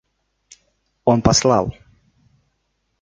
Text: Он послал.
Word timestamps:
Он 1.05 1.21
послал. 1.21 1.77